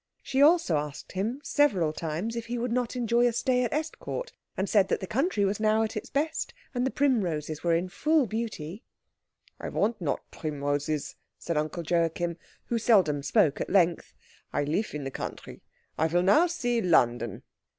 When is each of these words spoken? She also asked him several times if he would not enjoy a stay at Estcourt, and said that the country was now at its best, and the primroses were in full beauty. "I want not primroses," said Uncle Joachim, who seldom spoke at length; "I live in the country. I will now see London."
She 0.23 0.41
also 0.41 0.77
asked 0.77 1.11
him 1.11 1.41
several 1.43 1.93
times 1.93 2.35
if 2.35 2.47
he 2.47 2.57
would 2.57 2.71
not 2.71 2.95
enjoy 2.95 3.27
a 3.27 3.31
stay 3.31 3.63
at 3.63 3.71
Estcourt, 3.71 4.31
and 4.57 4.67
said 4.67 4.87
that 4.87 4.99
the 4.99 5.05
country 5.05 5.45
was 5.45 5.59
now 5.59 5.83
at 5.83 5.95
its 5.95 6.09
best, 6.09 6.55
and 6.73 6.87
the 6.87 6.89
primroses 6.89 7.63
were 7.63 7.75
in 7.75 7.87
full 7.87 8.25
beauty. 8.25 8.81
"I 9.59 9.69
want 9.69 10.01
not 10.01 10.23
primroses," 10.31 11.17
said 11.37 11.55
Uncle 11.55 11.83
Joachim, 11.87 12.37
who 12.65 12.79
seldom 12.79 13.21
spoke 13.21 13.61
at 13.61 13.69
length; 13.69 14.15
"I 14.51 14.63
live 14.63 14.95
in 14.95 15.03
the 15.03 15.11
country. 15.11 15.61
I 15.99 16.07
will 16.07 16.23
now 16.23 16.47
see 16.47 16.81
London." 16.81 17.43